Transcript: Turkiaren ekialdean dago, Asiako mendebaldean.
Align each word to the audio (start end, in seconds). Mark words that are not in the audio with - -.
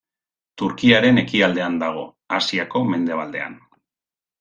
Turkiaren 0.61 1.23
ekialdean 1.25 1.77
dago, 1.85 2.09
Asiako 2.41 2.87
mendebaldean. 2.93 3.65